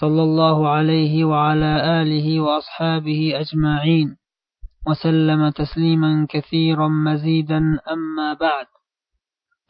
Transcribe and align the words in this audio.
صلى 0.00 0.22
الله 0.22 0.68
عليه 0.68 1.24
وعلى 1.24 1.72
آله 2.02 2.40
وأصحابه 2.40 3.20
أجمعين 3.42 4.16
وسلم 4.88 5.48
تسليما 5.48 6.26
كثيرا 6.30 6.88
مزيدا 6.88 7.60
أما 7.94 8.34
بعد 8.34 8.66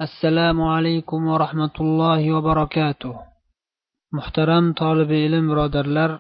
السلام 0.01 0.62
عليكم 0.62 1.27
ورحمة 1.27 1.77
الله 1.80 2.33
وبركاته 2.33 3.15
محترم 4.12 4.73
طالب 4.73 5.10
علم 5.12 5.48
برادرلر 5.48 6.10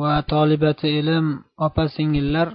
وطالبة 0.00 0.80
علم 0.84 1.26
opa 1.66 1.84
singillar 1.96 2.48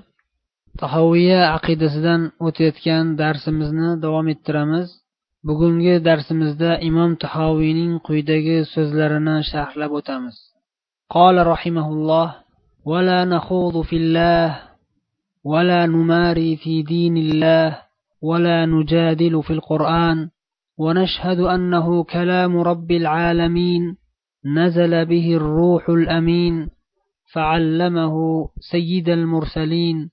tahoviya 0.82 1.40
aqidasidan 1.58 2.22
o'tayotgan 2.48 3.06
darsimizni 3.22 3.90
davom 4.04 4.28
ettiramiz 4.34 4.88
bugungi 5.48 5.96
darsimizda 6.08 6.72
imom 6.90 7.12
tahoviyning 7.24 7.94
quyidagi 8.08 8.58
so'zlarini 8.74 9.36
sharhlab 9.52 9.92
o'tamiz 10.00 10.38
قال 11.13 11.47
رحمه 11.47 11.89
الله 11.89 12.35
ولا 12.85 13.25
نخوض 13.25 13.81
في 13.81 13.97
الله 13.97 14.59
ولا 15.45 15.87
نماري 15.87 16.57
في 16.57 16.83
دين 16.83 17.17
الله 17.17 17.79
ولا 18.23 18.67
نجادل 18.67 19.43
في 19.43 19.53
القرآن 19.53 20.29
ونشهد 20.79 21.39
أنه 21.41 22.05
كلام 22.05 22.57
رب 22.57 22.91
العالمين 22.91 23.97
نزل 24.45 25.05
به 25.05 25.37
الروح 25.37 25.89
الأمين 25.89 26.69
فعلمه 27.33 28.49
سيد 28.71 29.09
المرسلين 29.09 30.11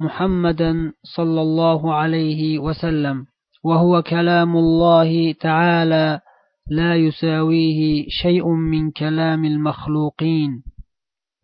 محمدا 0.00 0.92
صلى 1.16 1.40
الله 1.40 1.94
عليه 1.94 2.58
وسلم 2.58 3.26
وهو 3.64 4.02
كلام 4.02 4.56
الله 4.56 5.32
تعالى 5.32 6.20
لا 6.69 6.95
يساويه 6.95 8.05
شيء 8.09 8.49
من 8.49 8.91
كلام 8.91 9.45
المخلوقين 9.45 10.63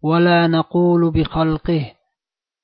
ولا 0.04 0.48
نقول 0.48 1.12
بخلقه 1.12 1.92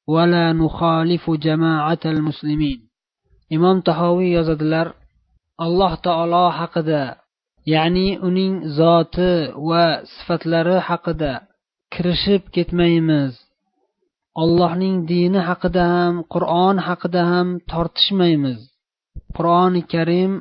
ولا 0.08 0.54
نخالف 0.54 1.30
جماعة 1.30 2.00
المسلمين 2.06 2.92
imom 3.56 3.78
tahoviy 3.88 4.32
yozadilar 4.38 4.88
alloh 5.66 5.94
taolo 6.06 6.46
haqida 6.60 7.04
ya'ni 7.74 8.10
uning 8.28 8.56
zoti 8.78 9.32
va 9.70 9.86
sifatlari 10.14 10.78
haqida 10.90 11.34
kirishib 11.94 12.42
ketmaymiz 12.56 13.34
allohning 14.44 14.96
dini 15.12 15.40
haqida 15.50 15.84
ham 15.96 16.16
qur'on 16.34 16.78
haqida 16.88 17.22
ham 17.32 17.48
tortishmaymiz 17.72 18.60
qur'oni 19.36 19.82
karim 19.94 20.32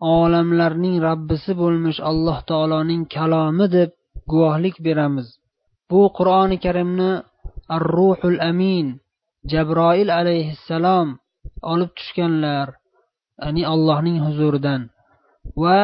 olamlarning 0.00 0.96
robbisi 1.06 1.52
bo'lmish 1.62 2.00
alloh 2.10 2.38
taoloning 2.50 3.02
kalomi 3.16 3.66
deb 3.76 3.90
guvohlik 4.30 4.76
beramiz. 4.86 5.26
Bu 5.90 6.00
qur'oni 6.18 6.56
karimni 6.64 7.12
ar 7.74 7.82
ruhul 7.96 8.38
amin 8.50 8.86
jabroil 9.50 10.08
alayhissalom 10.20 11.08
olib 11.72 11.90
tushganlar 11.98 12.68
ya'ni 13.42 13.62
allohning 13.72 14.18
huzuridan 14.26 14.82
va 15.62 15.78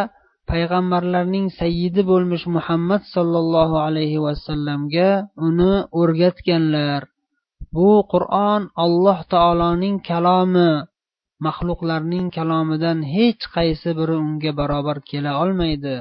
payg'ambarlarning 0.51 1.47
sayyidi 1.61 2.03
bo'lmish 2.11 2.45
muhammad 2.57 3.03
sollallohu 3.15 3.77
alayhi 3.87 4.23
vasallamga 4.27 5.11
uni 5.47 5.75
o'rgatganlar. 6.01 7.01
Bu 7.77 7.91
qur'on 8.13 8.63
alloh 8.85 9.19
taoloning 9.35 9.97
kalomi 10.09 10.73
maxluqlarning 11.47 12.27
kalomidan 12.37 12.99
hech 13.15 13.43
qaysi 13.57 13.91
biri 13.99 14.17
unga 14.25 14.53
barobar 14.61 14.99
kela 15.11 15.33
olmaydi. 15.43 15.97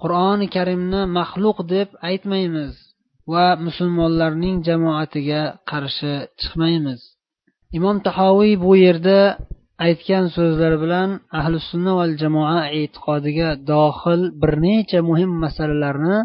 Qur'oni 0.00 0.46
karimni 0.56 1.02
maxluq 1.18 1.58
deb 1.74 1.88
aytmaymiz 2.08 2.72
va 3.32 3.46
musulmonlarning 3.66 4.56
jamoatiga 4.68 5.42
qarshi 5.70 6.14
chiqmaymiz. 6.40 7.00
Imom 7.78 7.96
tahoviy 8.06 8.54
bu 8.64 8.72
yerda 8.84 9.18
aytgan 9.86 10.26
so'zlar 10.36 10.74
bilan 10.82 11.10
ahli 11.38 11.58
sunna 11.68 11.92
val 11.98 12.12
jamoa 12.22 12.60
e'tiqodiga 12.80 13.48
dohil 13.72 14.22
bir 14.40 14.52
necha 14.66 15.00
muhim 15.10 15.32
masalalarni 15.44 16.18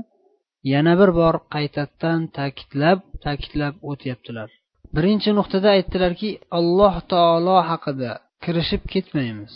yana 0.73 0.93
bir 0.99 1.09
bor 1.19 1.35
qaytadan 1.55 2.19
ta'kidlab 2.37 2.99
ta'kidlab 3.25 3.75
o'tyaptilar. 3.91 4.49
Birinchi 4.95 5.29
nuqtada 5.39 5.69
aytdilarki 5.77 6.29
alloh 6.57 6.95
taolo 7.11 7.57
haqida 7.69 8.11
kirishib 8.45 8.81
ketmaymiz. 8.93 9.53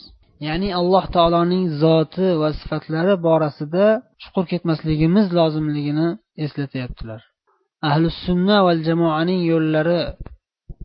Ya'ni 0.48 0.70
alloh 0.80 1.06
taoloning 1.16 1.66
zoti 1.84 2.28
va 2.42 2.50
sifatlari 2.60 3.14
borasida 3.28 3.86
chuqur 4.22 4.46
ketmasligimiz 4.52 5.28
lozimligini 5.38 6.08
eslatyaptilar. 6.46 7.22
Ahli 7.90 8.08
sunna 8.26 8.58
va 8.66 8.74
jamoaning 8.88 9.42
yo'llari 9.52 10.02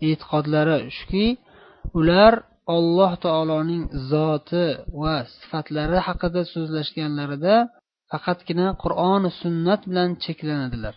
e'tiqodlari 0.09 0.79
shuki 0.97 1.27
ular 1.99 2.33
alloh 2.77 3.13
taoloning 3.25 3.85
zoti 4.13 4.67
va 5.03 5.15
sifatlari 5.39 5.99
haqida 6.07 6.43
so'zlashganlarida 6.53 7.55
faqatgina 8.11 8.67
qur'oni 8.83 9.31
sunnat 9.41 9.81
bilan 9.91 10.11
cheklanadilar. 10.25 10.95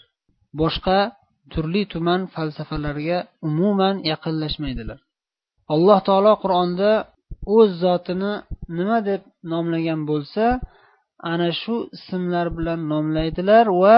Boshqa 0.62 1.00
turli 1.54 1.84
tuman 1.94 2.22
falsafalarga 2.36 3.20
umuman 3.48 3.96
yaqinlashmaydilar. 4.12 5.00
Alloh 5.74 6.00
taolo 6.08 6.34
qur'onda 6.44 6.92
o'z 7.58 7.70
zotini 7.84 8.34
nima 8.78 8.98
deb 9.10 9.22
nomlagan 9.52 10.02
bo'lsa 10.10 10.46
ana 11.32 11.50
shu 11.62 11.76
ismlar 11.98 12.48
bilan 12.58 12.80
nomlaydilar 12.92 13.66
va 13.82 13.98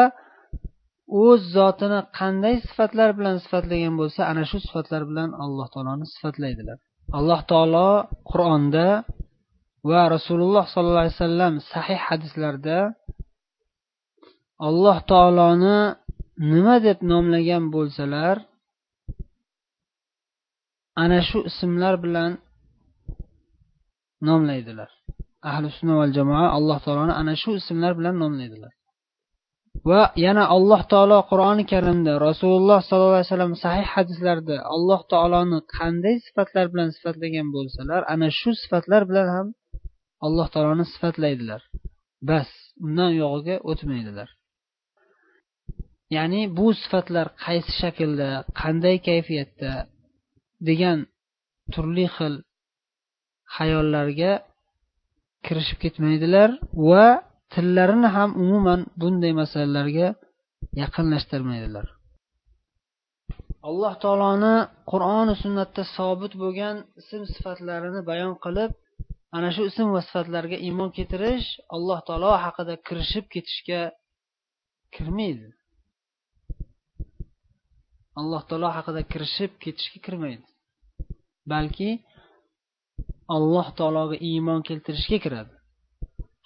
o'z 1.23 1.41
zotini 1.57 1.99
qanday 2.19 2.55
sifatlar 2.67 3.09
bilan 3.17 3.35
sifatlagan 3.43 3.93
bo'lsa 4.01 4.21
ana 4.31 4.43
shu 4.49 4.57
sifatlar 4.65 5.01
bilan 5.09 5.29
alloh 5.43 5.67
taoloni 5.73 6.05
sifatlaydilar. 6.13 6.77
Alloh 7.17 7.41
taolo 7.51 7.89
qur'onda 8.31 8.87
va 9.89 10.01
rasululloh 10.15 10.65
sollallohu 10.73 11.03
alayhi 11.05 11.17
vasallam 11.19 11.53
sahih 11.73 11.99
hadislarda 12.07 12.79
alloh 14.67 14.97
taoloni 15.11 15.79
nima 16.51 16.75
deb 16.87 16.99
nomlagan 17.11 17.63
bo'lsalar 17.75 18.35
ana 21.03 21.19
shu 21.29 21.39
ismlar 21.49 21.95
bilan 22.05 22.31
nomlaydilar. 24.27 24.89
Ahli 25.49 25.67
sunna 25.77 25.95
val 26.01 26.11
jamoa 26.17 26.45
alloh 26.57 26.77
taoloni 26.85 27.13
ana 27.21 27.33
shu 27.41 27.51
ismlar 27.61 27.91
bilan 27.99 28.15
nomlaydilar. 28.23 28.73
Va 29.89 30.01
yana 30.25 30.43
alloh 30.55 30.81
taolo 30.91 31.19
qur'oni 31.31 31.63
karimda 31.73 32.13
rasululloh 32.27 32.79
sollallohu 32.89 33.17
alayhi 33.17 33.29
vasallam 33.29 33.53
sahih 33.65 33.87
hadislarda 33.95 34.55
alloh 34.75 35.01
taoloni 35.11 35.59
qanday 35.77 36.15
sifatlar 36.25 36.65
bilan 36.73 36.89
sifatlagan 36.95 37.47
bo'lsalar 37.55 38.01
ana 38.13 38.27
shu 38.39 38.51
sifatlar 38.61 39.01
bilan 39.09 39.27
ham 39.35 39.47
alloh 40.25 40.47
taoloni 40.53 40.85
sifatlaydilar. 40.93 41.61
Bas 42.29 42.49
undan 42.85 43.09
uyog'iga 43.15 43.55
o'tmaydilar. 43.69 44.29
Ya'ni 46.15 46.41
bu 46.57 46.67
sifatlar 46.81 47.27
qaysi 47.45 47.71
shaklda 47.81 48.29
qanday 48.61 48.95
kayfiyatda 49.07 49.71
degan 50.67 50.99
turli 51.73 52.05
xil 52.15 52.33
xayollarga 53.55 54.31
kirishib 55.45 55.77
ketmaydilar 55.83 56.49
va 56.89 57.05
tillarini 57.53 58.09
ham 58.15 58.29
umuman 58.43 58.81
bunday 59.01 59.33
masalalarga 59.41 60.07
yaqinlashtirmaydilar. 60.81 61.87
Alloh 63.69 63.93
taoloni 64.03 64.55
qur'oni 64.91 65.33
sunnatda 65.43 65.83
sobit 65.97 66.33
bo'lgan 66.43 66.75
ism 67.01 67.21
sifatlarini 67.33 68.01
bayon 68.09 68.33
qilib 68.45 68.71
ana 69.35 69.49
shu 69.55 69.61
ism 69.71 69.87
va 69.95 70.01
sifatlarga 70.07 70.57
iymon 70.67 70.89
keltirish 70.97 71.47
alloh 71.75 71.99
taolo 72.07 72.31
haqida 72.45 72.73
kirishib 72.87 73.25
ketishga 73.33 73.81
kirmaydi. 74.95 75.47
Alloh 78.19 78.41
taolo 78.49 78.69
haqida 78.77 79.01
kirishib 79.11 79.51
ketishga 79.63 79.99
kirmaydi. 80.05 80.45
Balki 81.51 81.89
alloh 83.35 83.67
taologa 83.79 84.15
iymon 84.29 84.59
keltirishga 84.67 85.17
kiradi. 85.25 85.53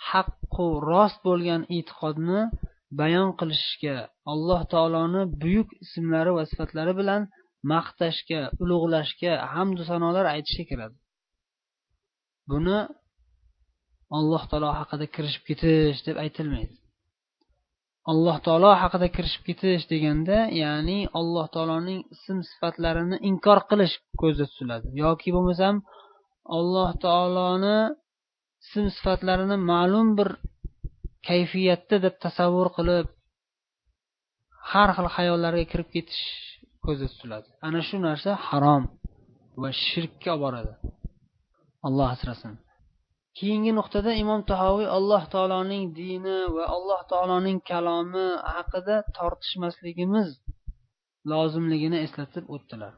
Haqqu 0.09 0.65
rost 0.89 1.19
bo'lgan 1.27 1.61
e'tiqodni 1.77 2.39
bayon 2.99 3.29
qilishga 3.39 3.95
alloh 4.31 4.61
taoloni 4.73 5.21
buyuk 5.41 5.69
ismlari 5.85 6.31
va 6.37 6.43
sifatlari 6.51 6.93
bilan 6.99 7.21
maqtashga 7.71 8.41
ulug'lashga 8.63 9.33
hamdu 9.53 9.81
sanolar 9.91 10.25
aytishga 10.35 10.65
kiradi. 10.71 10.95
Buni 12.49 12.77
alloh 14.17 14.43
taolo 14.51 14.69
haqida 14.79 15.05
kirishib 15.15 15.43
ketish 15.49 15.99
deb 16.07 16.15
aytilmaydi. 16.25 16.73
Alloh 18.11 18.37
taolo 18.45 18.69
haqida 18.83 19.07
kirishib 19.15 19.43
ketish 19.49 19.83
deganda 19.93 20.37
ya'ni 20.63 20.99
alloh 21.19 21.45
taoloning 21.55 21.99
ism 22.15 22.37
sifatlarini 22.49 23.17
inkor 23.29 23.59
qilish 23.69 23.95
ko'zda 24.21 24.45
tutiladi. 24.51 24.87
Yoki 25.03 25.29
bo'lmasam 25.35 25.75
alloh 26.57 26.89
taoloni 27.05 27.77
ism 28.65 28.85
sifatlarini 28.95 29.57
ma'lum 29.71 30.07
bir 30.17 30.29
kayfiyatda 31.29 31.97
deb 32.05 32.15
tasavvur 32.25 32.69
qilib 32.77 33.07
har 34.71 34.89
xil 34.97 35.07
xayollarga 35.15 35.65
kirib 35.71 35.89
ketish 35.95 36.23
ko'zda 36.85 37.07
tutiladi. 37.13 37.47
Ana 37.67 37.81
shu 37.87 37.97
narsa 38.07 38.31
harom 38.47 38.83
va 39.61 39.69
shirkka 39.85 40.33
olib 40.35 40.41
boradi 40.43 40.73
alloh 41.87 42.07
asrasin. 42.15 42.53
Keyingi 43.39 43.71
nuqtada 43.79 44.11
imom 44.23 44.41
tahoviy 44.51 44.87
alloh 44.97 45.23
taoloning 45.33 45.83
dini 45.99 46.37
va 46.55 46.65
alloh 46.75 47.01
taoloning 47.11 47.59
kalomi 47.71 48.27
haqida 48.55 48.95
tortishmasligimiz 49.17 50.29
lozimligini 51.31 51.97
eslatib 52.05 52.45
o'tdilar. 52.55 52.93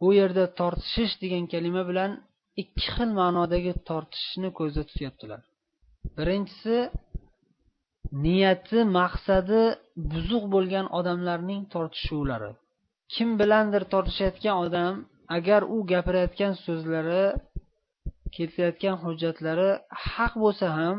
Bu 0.00 0.08
yerda 0.20 0.44
tortishish 0.60 1.14
degan 1.22 1.44
kalima 1.52 1.82
bilan 1.90 2.10
ikki 2.62 2.86
xil 2.94 3.10
ma'nodagi 3.20 3.72
tortishishni 3.88 4.48
ko'zda 4.58 4.82
tutyaptilar. 4.90 5.40
Birinchisi 6.16 6.76
niyati 8.24 8.78
maqsadi 8.98 9.60
buzuq 10.12 10.44
bo'lgan 10.54 10.86
odamlarning 10.98 11.62
tortishuvlari. 11.74 12.50
Kim 13.14 13.28
bilandir 13.40 13.82
tortishayotgan 13.92 14.56
odam 14.64 14.94
agar 15.36 15.62
u 15.74 15.76
gapirayotgan 15.92 16.54
so'zlari 16.64 17.24
keltirayotgan 18.36 18.96
hujjatlari 19.04 19.70
haq 20.12 20.32
bo'lsa 20.42 20.66
ham 20.78 20.96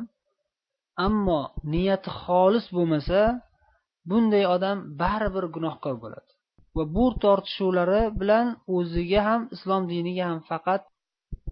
ammo 1.07 1.41
niyati 1.73 2.09
xolis 2.21 2.65
bo'lmasa 2.75 3.21
bunday 4.09 4.43
odam 4.55 4.77
baribir 5.01 5.45
gunohkor 5.55 5.95
bo'ladi. 6.03 6.31
Va 6.75 6.83
bu 6.95 7.05
tortishuvlari 7.23 8.01
bilan 8.19 8.47
o'ziga 8.75 9.21
ham 9.29 9.41
islom 9.55 9.83
diniga 9.93 10.23
ham 10.29 10.39
faqat 10.49 10.81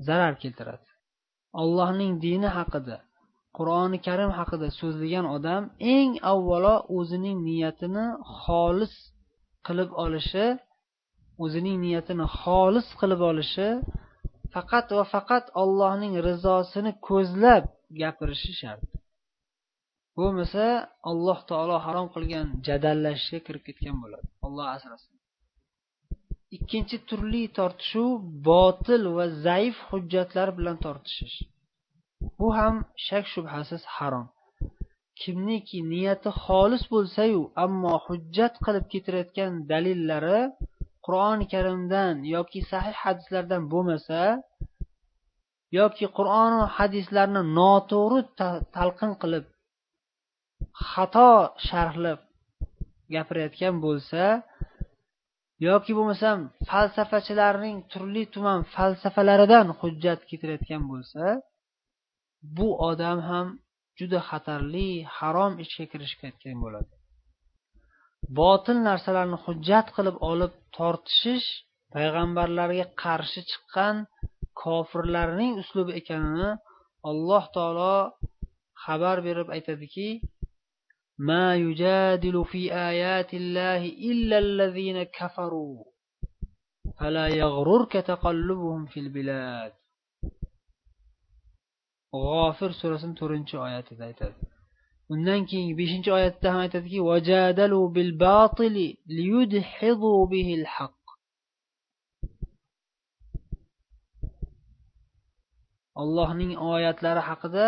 zarar 0.08 0.34
keltiradi. 0.42 0.88
Allohning 1.62 2.14
dini 2.26 2.50
haqida 2.58 2.98
qur'oni 3.58 3.98
karim 4.08 4.31
haqida 4.40 4.68
so'zlagan 4.80 5.26
odam 5.36 5.64
eng 5.96 6.12
avvalo 6.34 6.76
o'zining 6.98 7.38
niyatini 7.50 8.06
xolis 8.42 8.94
qilib 9.68 9.90
olishi 10.04 10.48
o'zining 11.44 11.78
niyatini 11.86 12.26
xolis 12.42 12.88
qilib 13.00 13.22
olishi 13.31 13.68
faqat 14.56 14.88
va 14.98 15.06
faqat 15.16 15.46
allohning 15.62 16.13
rizosini 16.28 16.92
ko'zlab 17.07 17.63
gapirishi 18.01 18.54
shart. 18.62 18.84
Bo'lmasa 20.18 20.66
alloh 21.10 21.40
taolo 21.50 21.78
harom 21.86 22.07
qilgan 22.16 22.48
jadallashishga 22.68 23.40
kirib 23.46 23.63
ketgan 23.68 23.96
bo'ladi. 24.04 24.28
Alloh 24.46 24.68
asrasin. 24.75 25.13
Ikkinchi 26.57 26.98
turli 27.10 27.44
tortishuv 27.57 28.12
botil 28.50 29.04
va 29.18 29.25
zaif 29.46 29.75
hujjatlar 29.90 30.50
bilan 30.57 30.78
tortishish. 30.86 31.38
Bu 32.40 32.48
ham 32.57 32.75
shak 33.07 33.25
shubhasiz 33.34 33.84
harom. 33.95 34.28
Kimniki 35.22 35.80
niyati 35.92 36.30
xolis 36.44 36.84
bo'lsayu 36.94 37.42
ammo 37.66 37.94
hujjat 38.06 38.54
qilib 38.66 38.86
ketirayotgan 38.94 39.52
dalillari 39.72 40.40
qur'oni 41.10 41.46
karimdan 41.54 42.16
yoki 42.36 42.60
sahih 42.72 42.96
hadislardan 43.04 43.64
bo'lmasa 43.74 44.20
yoki 45.80 46.06
qur'onu 46.18 46.60
hadislarni 46.78 47.42
noto'g'ri 47.60 48.20
talqin 48.76 49.12
qilib 49.22 49.46
xato 50.92 51.32
sharhlab 51.68 52.20
gapirayotgan 53.14 53.76
bo'lsa 53.86 54.24
yoki 55.68 55.92
bo'lmasam 55.98 56.38
falsafachilarning 56.70 57.78
turli 57.92 58.24
tuman 58.34 58.60
falsafalaridan 58.74 59.68
hujjat 59.80 60.20
keltirayotgan 60.30 60.84
bo'lsa 60.92 61.24
bu 62.58 62.68
odam 62.90 63.20
ham 63.30 63.48
juda 64.00 64.20
xatarli 64.30 64.90
harom 65.18 65.54
ishga 65.64 65.86
ketgan 66.22 66.58
bo'ladi. 66.64 66.99
botil 68.39 68.79
narsalarni 68.89 69.39
hujjat 69.45 69.87
qilib 69.97 70.17
olib 70.31 70.53
tortishish 70.77 71.49
payg'ambarlarga 71.95 72.87
qarshi 73.03 73.41
chiqqan 73.51 73.97
kofirlarning 74.62 75.53
uslubi 75.62 75.93
ekanini 76.01 76.51
alloh 77.11 77.45
taolo 77.56 77.97
xabar 78.85 79.17
berib 79.27 79.49
aytadiki 79.56 80.09
ما 81.19 81.56
يجادل 81.56 82.45
في 82.45 82.75
آيات 82.75 83.35
الله 83.35 83.83
إلا 83.87 84.39
الذين 84.39 85.03
كفروا 85.03 85.85
فلا 86.99 87.27
يغررك 87.29 87.93
تقلبهم 87.93 88.87
في 88.87 89.01
البلاد 89.01 89.73
g'ofir 92.15 92.71
surasini 92.81 93.15
to'rtinchi 93.19 93.56
oyatida 93.67 94.03
aytadi 94.11 94.37
Undan 95.14 95.42
keyingi 95.50 95.76
beshinchi 95.82 96.10
oyatda 96.18 96.48
ham 96.52 96.60
aytadiki 96.66 97.00
vajadalu 97.12 97.82
bil 97.96 98.12
batili 98.24 98.88
liyudhidu 99.18 100.12
bihil 100.32 100.66
haq 100.76 100.96
allohning 106.02 106.54
oyatlari 106.74 107.22
haqida 107.30 107.68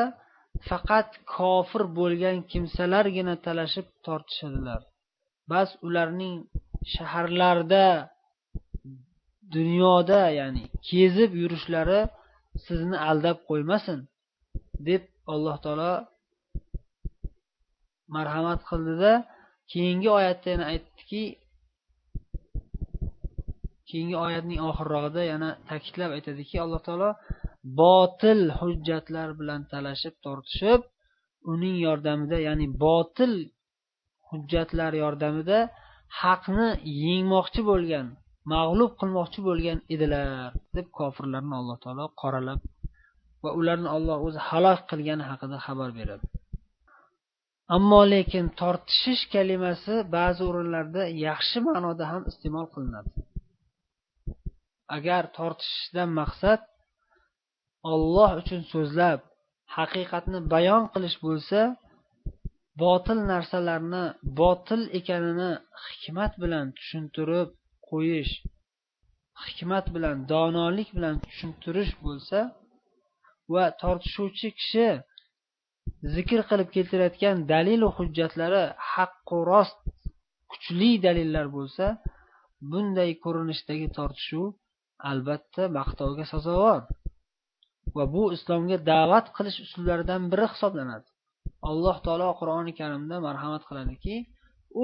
faqat 0.70 1.10
kofir 1.36 1.84
bo'lgan 1.98 2.38
kimsalargina 2.52 3.36
talashib 3.46 3.88
tortishadilar. 4.06 4.82
Bas 5.52 5.70
ularning 5.88 6.36
shaharlarda 6.94 7.86
dunyoda 9.56 10.22
ya'ni 10.40 10.64
kezib 10.90 11.32
yurishlari 11.42 12.00
sizni 12.66 12.98
aldab 13.10 13.38
qo'ymasin 13.50 14.00
deb 14.88 15.04
alloh 15.34 15.56
taolo 15.64 15.92
marhamat 18.16 18.62
qildida 18.70 19.14
keyingi 19.72 20.10
oyatda 20.18 20.48
yana 20.54 20.66
aytdiki 20.74 21.24
keyingi 23.90 24.18
oyatning 24.26 24.62
oxirrog'ida 24.70 25.22
yana 25.34 25.50
ta'kidlab 25.70 26.12
aytadiki 26.18 26.56
alloh 26.66 26.82
taolo 26.88 27.10
botil 27.82 28.42
hujjatlar 28.60 29.30
bilan 29.40 29.62
talashib 29.72 30.16
tortishib 30.26 30.82
uning 31.54 31.76
yordamida 31.88 32.38
ya'ni 32.48 32.68
botil 32.86 33.34
hujjatlar 34.30 34.92
yordamida 35.04 35.60
haqni 36.22 36.68
yengmoqchi 37.04 37.62
bo'lgan 37.72 38.08
mag'lub 38.54 38.92
qilmoqchi 39.00 39.40
bo'lgan 39.48 39.80
edilar 39.94 40.28
deb 40.76 40.88
kofirlarni 41.00 41.54
alloh 41.60 41.78
taolo 41.84 42.06
qoralab 42.22 42.60
va 43.44 43.50
ularni 43.60 43.90
olloh 43.98 44.18
o'zi 44.28 44.40
halok 44.50 44.80
qilgani 44.92 45.24
haqida 45.32 45.58
xabar 45.66 45.90
beradi. 46.00 46.26
Ammo 47.76 48.02
lekin 48.14 48.46
tortishish 48.62 49.24
kalimasi 49.34 49.94
ba'zi 50.16 50.42
o'rinlarda 50.50 51.04
yaxshi 51.28 51.58
ma'noda 51.68 52.04
ham 52.12 52.24
iste'mol 52.32 52.68
qilinadi. 52.74 53.10
Agar 54.98 55.24
tortishishdan 55.38 56.10
maqsad 56.20 56.62
olloh 57.94 58.32
uchun 58.42 58.62
so'zlab 58.74 59.20
haqiqatni 59.78 60.40
bayon 60.54 60.84
qilish 60.94 61.18
bo'lsa 61.26 61.60
botil 62.84 63.20
narsalarni 63.32 64.04
botil 64.40 64.82
ekanini 65.00 65.52
hikmat 65.88 66.34
bilan 66.44 66.66
tushuntirib 66.78 67.50
qo'yish 67.90 68.34
hikmat 69.46 69.86
bilan 69.96 70.18
donolik 70.34 70.90
bilan 70.98 71.16
tushuntirish 71.26 71.94
bo'lsa 72.06 72.40
va 73.54 73.66
tortishuvchi 73.82 74.50
kishi 74.60 74.88
zikr 76.16 76.42
qilib 76.50 76.70
keltirayotgan 76.76 77.38
dalilu 77.52 77.88
hujjatlari 77.98 78.64
haqqu 78.94 79.38
rost 79.52 79.80
kuchli 80.52 80.92
dalillar 81.06 81.46
bo'lsa 81.58 81.86
bunday 82.72 83.12
ko'rinishdagi 83.24 83.88
tortishuv 83.98 84.48
albatta 85.12 85.64
maqtovga 85.78 86.26
sazovor. 86.34 86.82
Va 87.96 88.04
bu 88.14 88.24
islomga 88.36 88.78
da'vat 88.92 89.28
qilish 89.38 89.60
usullaridan 89.66 90.22
biri 90.32 90.46
hisoblanadi. 90.54 91.08
Alloh 91.70 91.98
taolo 92.06 92.30
qur'oni 92.40 92.74
karimda 92.80 93.16
marhamat 93.28 93.64
qiladiki 93.70 94.16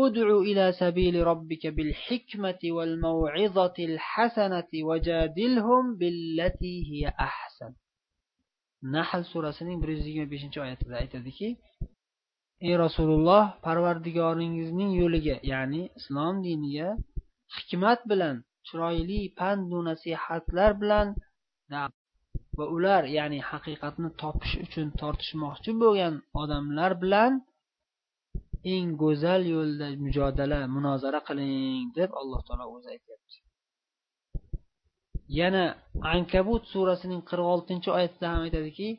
ud'u 0.03 0.37
ila 0.51 0.65
sabili 0.81 1.19
robbika 1.29 1.69
bil 1.77 1.91
hikmati 2.05 2.67
val 2.77 2.93
maw'izati 3.05 3.81
al 3.91 3.97
hasanati 4.11 4.85
wajadilhum 4.89 5.83
billati 5.99 6.73
hiya 6.89 7.09
ahsan. 7.29 7.71
Nahl 8.81 9.21
surasining 9.31 9.77
bir 9.81 9.89
yuz 9.95 10.03
yigirma 10.07 10.31
beshinchi 10.33 10.57
oyatida 10.65 10.95
aytadiki 11.03 11.47
ey 12.67 12.73
rasululloh 12.83 13.43
parvardigoringizning 13.65 14.91
yo'liga 15.01 15.35
ya'ni 15.51 15.81
islom 15.99 16.35
diniga 16.47 16.89
hikmat 17.55 17.99
bilan 18.11 18.35
chiroyli 18.67 19.19
pandu 19.39 19.79
nasihatlar 19.89 20.71
bilan 20.81 21.07
va 22.57 22.65
ular 22.75 23.03
ya'ni 23.17 23.39
haqiqatni 23.49 24.09
topish 24.21 24.55
uchun 24.65 24.87
tortishmoqchi 25.01 25.71
bo'lgan 25.83 26.13
odamlar 26.41 26.91
bilan 27.03 27.31
eng 28.73 28.87
go'zal 29.01 29.41
yo'lda 29.55 29.87
mujodala 30.03 30.59
munozara 30.75 31.19
qiling 31.27 31.85
deb 31.97 32.09
alloh 32.21 32.41
taolo 32.47 32.65
o'zi 32.75 32.87
aytyapti. 32.95 33.37
yana 35.38 35.64
ankabut 36.14 36.62
surasining 36.72 37.22
qirq 37.30 37.46
oltinchi 37.54 37.88
oyatida 37.96 38.26
ham 38.32 38.42
aytadiki 38.46 38.90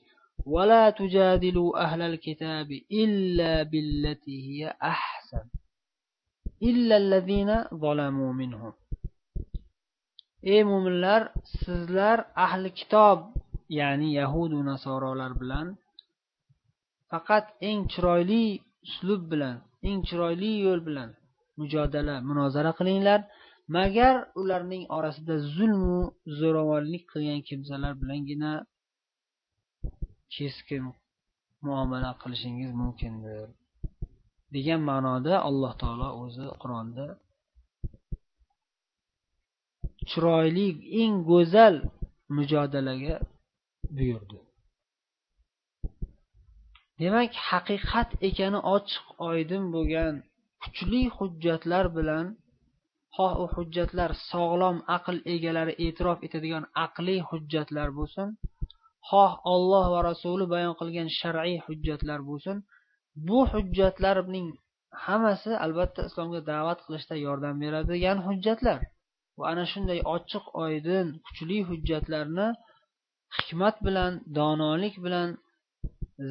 ولا 0.45 0.89
تجادلوا 0.89 1.83
أهل 1.85 2.01
الكتاب 2.01 2.69
إلا 3.03 3.63
بالتي 3.63 4.37
هي 4.47 4.75
أحسن 4.83 5.45
إلا 6.63 6.95
الذين 6.97 7.49
ظلموا 7.73 8.33
منهم 8.33 8.73
ey 10.53 10.61
mo'minlar 10.69 11.21
sizlar 11.63 12.17
ahli 12.45 12.69
kitob 12.79 13.19
ya'ni 13.79 14.09
yahudu 14.19 14.57
nasorolar 14.69 15.31
bilan 15.41 15.67
faqat 17.11 17.45
eng 17.69 17.79
chiroyli 17.91 18.43
uslub 18.87 19.21
bilan 19.31 19.55
eng 19.87 19.99
chiroyli 20.07 20.51
yo'l 20.65 20.81
bilan 20.87 21.09
mujodala 21.59 22.15
munozara 22.27 22.71
qilinglar 22.79 23.19
Magar 23.76 24.14
ularning 24.40 24.84
orasida 24.96 25.34
zulmu 25.54 26.00
zo'ravonlik 26.38 27.04
qilgan 27.12 27.40
kimsalar 27.48 27.92
bilangina 28.02 28.52
keskin 30.34 30.84
muomala 31.66 32.10
qilishingiz 32.22 32.70
mumkindir 32.80 33.48
degan 34.54 34.80
ma'noda 34.90 35.34
alloh 35.48 35.72
taolo 35.82 36.08
o'zi 36.22 36.46
qur'onda 36.62 37.06
chiroyli 40.10 40.68
eng 41.00 41.14
go'zal 41.30 41.74
mujodalaga 42.36 43.16
buyurdi. 43.96 44.38
Demak 47.00 47.32
haqiqat 47.50 48.10
ekani 48.28 48.60
ochiq 48.76 49.04
oydin 49.30 49.64
bo'lgan 49.74 50.14
kuchli 50.62 51.02
hujjatlar 51.16 51.86
bilan 51.96 52.26
xoh 53.18 53.34
u 53.42 53.44
hujjatlar 53.54 54.10
sog'lom 54.30 54.76
aql 54.96 55.16
egalari 55.34 55.74
e'tirof 55.86 56.18
etadigan 56.26 56.64
aqliy 56.84 57.20
hujjatlar 57.30 57.88
bo'lsin. 57.98 58.28
Xoh 59.10 59.32
olloh 59.54 59.84
va 59.94 60.00
rasuli 60.10 60.46
bayon 60.54 60.74
qilgan 60.80 61.08
shar'iy 61.18 61.58
hujjatlar 61.66 62.20
bo'lsin. 62.28 62.56
Bu 63.28 63.38
hujjatlarning 63.52 64.48
hammasi 65.06 65.52
albatta 65.64 66.00
islomga 66.08 66.40
da'vat 66.52 66.78
qilishda 66.86 67.16
yordam 67.26 67.54
beradigan 67.62 68.18
hujjatlar. 68.26 68.80
Va 69.38 69.44
ana 69.52 69.64
shunday 69.72 70.00
ochiq 70.14 70.44
oydin 70.64 71.06
kuchli 71.26 71.58
hujjatlarni 71.68 72.48
hikmat 73.36 73.76
bilan 73.86 74.12
donolik 74.38 74.94
bilan 75.04 75.28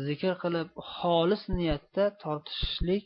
zikr 0.07 0.33
qilib 0.43 0.69
xolis 0.95 1.43
niyatda 1.57 2.05
tortishishlik 2.23 3.05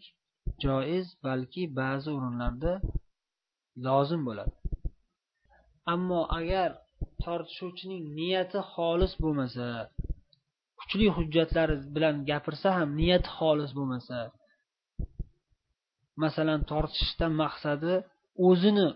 joiz 0.63 1.07
balki 1.25 1.63
ba'zi 1.79 2.09
o'rinlarda 2.15 2.73
lozim 3.85 4.21
bo'ladi. 4.27 4.53
Ammo 5.93 6.21
agar 6.39 6.69
tortishuvchining 7.23 8.03
niyati 8.19 8.59
xolis 8.73 9.13
bo'lmasa 9.23 9.67
kuchli 10.79 11.07
hujjatlar 11.17 11.69
bilan 11.95 12.15
gapirsa 12.29 12.67
ham 12.77 12.89
niyati 12.99 13.29
xolis 13.37 13.71
bo'lmasa 13.77 14.17
masalan 16.23 16.61
tortishishdan 16.71 17.33
maqsadi 17.43 17.93
o'zini 18.47 18.87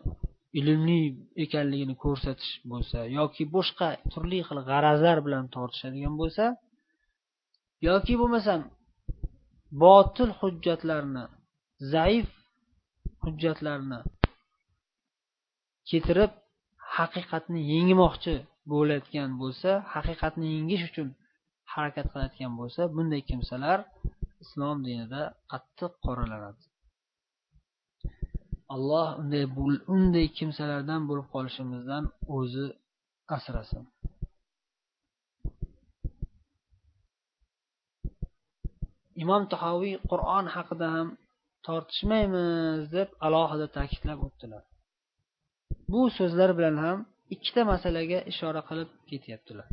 ilmli 0.59 1.01
ekanligini 1.43 1.95
ko'rsatish 2.03 2.53
bo'lsa 2.71 2.99
yoki 3.17 3.43
boshqa 3.55 3.87
turli 4.11 4.39
xil 4.47 4.59
g'arazlar 4.69 5.17
bilan 5.25 5.45
tortishadigan 5.55 6.15
bo'lsa 6.21 6.45
yoki 7.87 8.13
bo'lmasam 8.21 8.61
botil 9.83 10.29
hujjatlarni 10.39 11.25
zaif 11.93 12.29
hujjatlarni 13.23 13.99
ketirib 15.89 16.31
haqiqatni 16.97 17.61
yengmoqchi 17.73 18.35
bo'layotgan 18.71 19.29
bo'lsa 19.41 19.69
haqiqatni 19.93 20.45
yengish 20.55 20.83
uchun 20.89 21.07
harakat 21.73 22.05
qilayotgan 22.11 22.53
bo'lsa 22.59 22.81
bunday 22.95 23.21
kimsalar 23.29 23.79
islom 24.43 24.77
dinida 24.87 25.21
qattiq 25.51 25.91
qoralanadi. 26.05 26.63
Alloh 28.75 29.07
unday 29.21 29.45
unday 29.95 30.27
kimsalardan 30.37 31.01
bo'lib 31.09 31.27
qolishimizdan 31.35 32.03
o'zi 32.37 32.65
asrasin. 33.35 33.83
Imom 39.23 39.43
tahoviy 39.53 39.95
qur'on 40.11 40.45
haqida 40.55 40.87
ham 40.95 41.07
tortishmaymiz 41.67 42.81
deb 42.95 43.09
alohida 43.25 43.67
ta'kidlab 43.77 44.19
o'tdilar. 44.27 44.63
Bu 45.91 46.01
so'zlar 46.17 46.49
bilan 46.57 46.77
ham 46.85 46.97
ikkita 47.35 47.61
masalaga 47.71 48.19
ishora 48.31 48.61
qilib 48.69 48.89
ketyaptilar. 49.09 49.67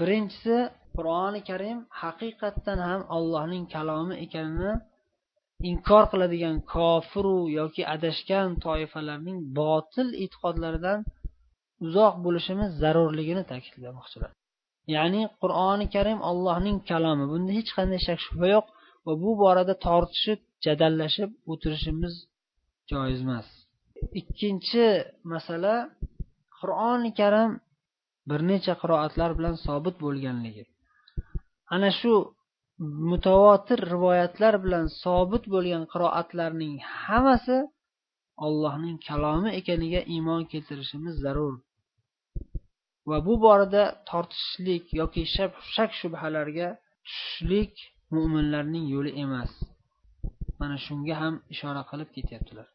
Birinchisi 0.00 0.56
qur'oni 0.96 1.40
karim 1.50 1.78
haqiqatdan 2.02 2.78
ham 2.88 3.00
allohning 3.16 3.64
kalomi 3.74 4.14
ekanini 4.24 4.72
inkor 5.70 6.04
qiladigan 6.12 6.56
kofiru 6.74 7.38
yoki 7.58 7.82
adashgan 7.94 8.48
toifalarning 8.64 9.38
botil 9.60 10.08
e'tiqodlaridan 10.22 10.98
uzoq 11.86 12.14
bo'lishimiz 12.24 12.70
zarurligini 12.82 13.44
ta'kidlamoqchilar. 13.50 14.30
Ya'ni 14.96 15.22
qur'oni 15.42 15.86
karim 15.96 16.18
allohning 16.30 16.78
kalomi. 16.90 17.24
Bunda 17.32 17.50
hech 17.58 17.70
qanday 17.76 18.00
shak 18.06 18.18
shubha 18.26 18.48
yo'q 18.54 18.66
va 19.06 19.12
bu 19.22 19.30
borada 19.42 19.74
tortishib 19.86 20.40
jadallashib 20.66 21.30
o'tirishimiz 21.52 22.14
joiz 22.90 23.20
emas 23.26 23.48
ikkinchi 24.20 24.86
masala 25.32 25.74
qur'oni 26.58 27.10
karim 27.20 27.50
bir 28.28 28.40
necha 28.50 28.74
qiroatlar 28.82 29.30
bilan 29.38 29.54
sobit 29.66 29.96
bo'lganligi. 30.04 30.64
Ana 31.74 31.90
shu 32.00 32.14
mutavotir 33.10 33.80
rivoyatlar 33.92 34.54
bilan 34.64 34.86
sobit 35.02 35.44
bo'lgan 35.54 35.84
qiroatlarning 35.92 36.74
hammasi 37.04 37.58
allohning 38.46 38.96
kalomi 39.08 39.50
ekaniga 39.60 40.00
iymon 40.14 40.42
keltirishimiz 40.52 41.14
zarur. 41.24 41.54
Va 43.08 43.18
bu 43.26 43.34
borada 43.44 43.82
tortishishlik 44.10 44.84
yoki 45.00 45.22
shak 45.74 45.90
shubhalarga 46.00 46.68
tushishlik 47.06 47.72
mo'minlarning 48.14 48.84
yo'li 48.94 49.12
emas. 49.24 49.52
Mana 50.60 50.76
shunga 50.86 51.14
ham 51.22 51.34
ishora 51.54 51.82
qilib 51.90 52.10
ketyaptilar. 52.16 52.68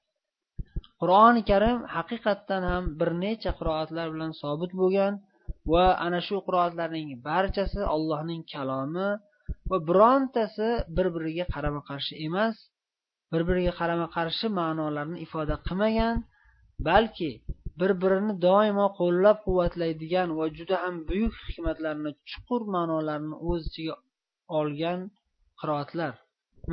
Qur'oni 1.01 1.41
karim 1.51 1.77
haqiqatdan 1.95 2.63
ham 2.71 2.83
bir 2.99 3.09
necha 3.23 3.51
qiroatlar 3.59 4.07
bilan 4.13 4.31
sobit 4.41 4.71
bo'lgan 4.81 5.13
va 5.71 5.85
ana 6.05 6.19
shu 6.27 6.35
qiroatlarning 6.47 7.09
barchasi 7.29 7.81
allohning 7.95 8.41
kalomi 8.53 9.09
va 9.69 9.77
birontasi 9.89 10.69
bir 10.97 11.07
biriga 11.15 11.45
qarama 11.53 11.81
qarshi 11.89 12.13
emas 12.27 12.55
bir 13.31 13.41
biriga 13.49 13.73
qarama 13.79 14.07
qarshi 14.17 14.45
ma'nolarni 14.59 15.17
ifoda 15.25 15.55
qilmagan 15.67 16.15
balki 16.87 17.31
bir 17.79 17.91
birini 18.01 18.33
doimo 18.47 18.87
qo'llab 18.99 19.37
quvvatlaydigan 19.45 20.29
va 20.39 20.45
juda 20.57 20.77
ham 20.83 20.95
buyuk 21.09 21.33
hikmatlarni 21.47 22.11
chuqur 22.29 22.61
ma'nolarni 22.75 23.35
o'z 23.49 23.61
ichiga 23.69 23.95
olgan 24.59 24.99
qiroatlar. 25.61 26.13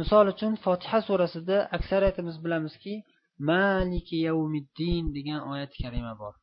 Misol 0.00 0.26
uchun 0.34 0.52
fotiha 0.64 0.98
surasida 1.08 1.56
aksariyatimiz 1.76 2.36
bilamizki 2.44 2.94
maliki 3.38 4.16
yavmiddin 4.28 5.04
degan 5.16 5.40
oyat 5.52 5.72
karima 5.82 6.14
bor. 6.22 6.34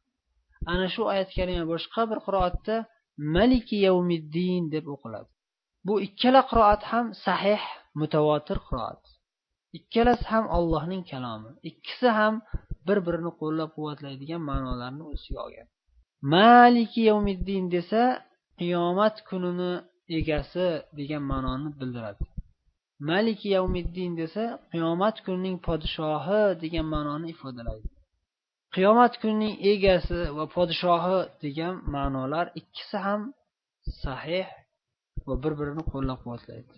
Ana 0.72 0.88
shu 0.94 1.02
oyat 1.12 1.30
karima 1.38 1.66
boshqa 1.74 2.02
bir 2.12 2.20
qiroatda 2.26 2.76
maliki 3.36 3.78
yavmiddin 3.88 4.64
deb 4.76 4.86
o'qiladi. 4.94 5.30
Bu 5.86 5.94
ikkala 6.08 6.42
qiroat 6.52 6.82
ham 6.92 7.06
sahih 7.26 7.64
mutavotir 8.00 8.58
qiroat. 8.68 9.02
Ikkalasi 9.78 10.26
ham 10.34 10.46
allohning 10.58 11.04
kalomi 11.12 11.50
ikkisi 11.70 12.10
ham 12.20 12.34
bir 12.88 12.98
birini 13.06 13.32
qo'llab 13.42 13.70
quvvatlaydigan 13.76 14.42
ma'nolarni 14.50 15.04
o'z 15.10 15.20
ichiga 15.22 15.42
olgan. 15.46 15.68
Maliki 16.34 17.02
yavmiddin 17.10 17.66
desa 17.76 18.02
qiyomat 18.60 19.16
kunini 19.30 19.72
egasi 20.20 20.66
degan 21.00 21.24
ma'noni 21.32 21.70
bildiradi. 21.80 22.24
Maliki 23.10 23.48
yavmiddin 23.56 24.12
desa 24.22 24.44
qiyomat 24.74 25.16
kunining 25.26 25.58
podshohi 25.68 26.42
degan 26.64 26.88
ma'noni 26.94 27.28
ifodalaydi. 27.34 27.88
Qiyomat 28.76 29.14
kunining 29.22 29.56
egasi 29.72 30.20
va 30.38 30.46
podshohi 30.56 31.20
degan 31.44 31.74
ma'nolar 31.96 32.46
ikkisi 32.62 32.98
ham 33.06 33.22
sahih 34.04 34.48
va 35.28 35.36
bir 35.44 35.54
birini 35.60 35.84
qo'llab 35.92 36.20
quvvatlaydi 36.24 36.74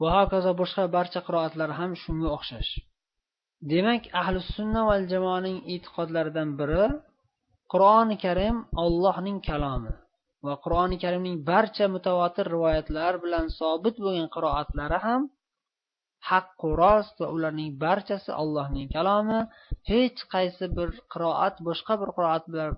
va 0.00 0.08
hokazo 0.18 0.50
boshqa 0.60 0.82
barcha 0.96 1.20
qiroatlar 1.26 1.70
ham 1.78 1.90
shunga 2.02 2.28
o'xshash. 2.36 2.72
Demak 3.72 4.02
ahli 4.20 4.40
sunna 4.54 4.82
val 4.88 5.02
jamoaning 5.12 5.58
e'tiqodlaridan 5.74 6.50
biri 6.60 6.84
qur'oni 7.72 8.16
karim 8.24 8.56
ollohning 8.84 9.38
kalomi. 9.48 9.92
Va 10.44 10.54
qur'oni 10.64 10.96
karimning 11.04 11.36
barcha 11.50 11.86
mutavotir 11.96 12.46
rivoyatlar 12.54 13.12
bilan 13.24 13.46
sobit 13.58 13.96
bo'lgan 14.04 14.28
qiroatlari 14.34 14.98
ham 15.06 15.22
haqqu 16.30 16.68
rost 16.82 17.14
va 17.22 17.28
ularning 17.36 17.70
barchasi 17.84 18.30
allohning 18.42 18.88
kalomi. 18.96 19.40
Hech 19.90 20.20
qaysi 20.34 20.64
bir 20.76 20.88
qiroat 21.12 21.54
boshqa 21.68 21.94
bir 22.02 22.10
qiroat 22.16 22.44
bilan 22.52 22.70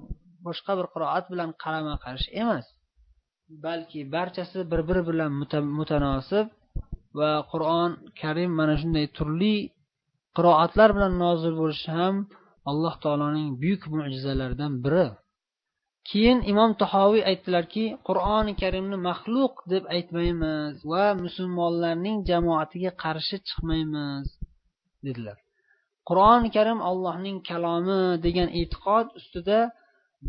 boshqa 0.47 0.73
bir 0.79 0.87
qiroat 0.95 1.25
bilan 1.33 1.51
qarama 1.63 1.95
qarshi 2.05 2.31
emas. 2.43 2.67
Balki 3.65 4.01
barchasi 4.15 4.59
bir 4.71 4.81
biri 4.89 5.03
bilan 5.11 5.31
mutanosib 5.79 6.47
va 7.19 7.33
qur'on 7.53 7.91
karim 8.21 8.51
mana 8.61 8.75
shunday 8.81 9.07
turli 9.17 9.57
qiroatlar 10.37 10.89
bilan 10.97 11.13
nozil 11.25 11.53
bo'lishi 11.61 11.91
ham 11.99 12.15
alloh 12.71 12.95
taoloning 13.05 13.49
buyuk 13.63 13.83
mo'jizalaridan 13.97 14.73
biri. 14.85 15.07
Keyin 16.11 16.39
imom 16.53 16.71
tahoviy 16.83 17.23
aytdilarki 17.31 17.85
qur'oni 18.09 18.53
karimni 18.63 18.99
maxluq 19.09 19.55
deb 19.73 19.85
aytmaymiz 19.97 20.77
va 20.93 21.05
musulmonlarning 21.25 22.19
jamoatiga 22.31 22.93
qarshi 23.05 23.37
chiqmaymiz 23.49 24.27
dedilar. 25.07 25.39
Qur'oni 26.09 26.49
karim 26.57 26.81
allohning 26.91 27.39
kalomi 27.51 28.01
degan 28.27 28.49
e'tiqod 28.61 29.07
ustida 29.19 29.59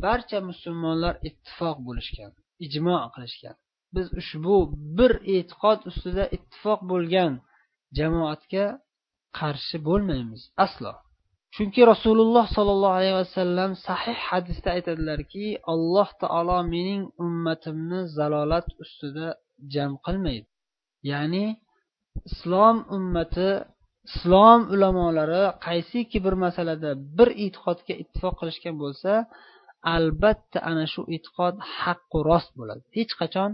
barcha 0.03 0.39
musulmonlar 0.49 1.13
ittifoq 1.29 1.77
bo'lishgan 1.87 2.31
ijmo 2.65 2.97
qilishgan. 3.15 3.55
Biz 3.95 4.07
ushbu 4.21 4.55
bir 4.97 5.11
e'tiqod 5.35 5.79
ustida 5.89 6.23
ittifoq 6.35 6.79
bo'lgan 6.91 7.33
jamoatga 7.97 8.65
qarshi 9.39 9.77
bo'lmaymiz 9.87 10.41
aslo. 10.65 10.93
Chunki 11.55 11.81
rasululloh 11.91 12.45
sollallohu 12.55 12.95
alayhi 12.99 13.17
vasallam 13.23 13.71
sahih 13.87 14.17
hadisda 14.29 14.69
aytadilarki 14.77 15.45
alloh 15.73 16.09
taolo 16.21 16.59
mening 16.73 17.03
ummatimni 17.25 17.99
zalolat 18.17 18.67
ustida 18.83 19.27
jam 19.73 19.91
qilmaydi. 20.05 20.47
Ya'ni 21.11 21.45
islom 22.29 22.77
ummati 22.97 23.49
islom 24.09 24.61
ulamolari 24.73 25.43
qaysiki 25.65 26.17
bir 26.25 26.35
masalada 26.45 26.89
bir 27.17 27.29
e'tiqodga 27.45 27.93
ittifoq 28.03 28.35
qilishgan 28.39 28.75
bo'lsa 28.83 29.11
albatta 29.95 30.57
ana 30.69 30.85
shu 30.93 31.01
e'tiqod 31.15 31.55
haqqu 31.81 32.17
rost 32.29 32.51
bo'ladi. 32.59 32.83
Hech 32.97 33.13
qachon 33.21 33.51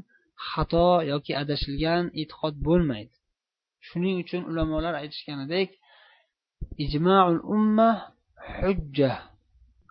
xato 0.50 0.90
yoki 1.12 1.34
adashilgan 1.42 2.04
e'tiqod 2.22 2.56
bo'lmaydi. 2.68 3.16
Shuning 3.88 4.16
uchun 4.24 4.42
ulamolar 4.52 4.94
aytishganidek 5.02 5.70
ijmaul 6.86 7.38
umma 7.56 7.90
hujja. 8.60 9.12